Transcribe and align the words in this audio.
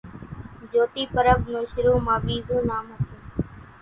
جھوتي 0.71 1.03
پرٻ 1.13 1.37
نون 1.51 1.65
شرُو 1.71 1.93
مان 2.05 2.19
ٻيزون 2.25 2.61
نام 2.69 2.85
ھتون 2.93 3.19